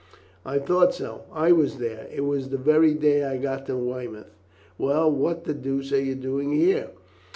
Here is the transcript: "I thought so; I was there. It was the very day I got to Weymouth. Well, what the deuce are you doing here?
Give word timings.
"I 0.43 0.57
thought 0.57 0.95
so; 0.95 1.25
I 1.31 1.51
was 1.51 1.77
there. 1.77 2.07
It 2.11 2.21
was 2.21 2.49
the 2.49 2.57
very 2.57 2.95
day 2.95 3.23
I 3.23 3.37
got 3.37 3.67
to 3.67 3.77
Weymouth. 3.77 4.33
Well, 4.79 5.11
what 5.11 5.43
the 5.43 5.53
deuce 5.53 5.93
are 5.93 6.01
you 6.01 6.15
doing 6.15 6.53
here? 6.53 6.89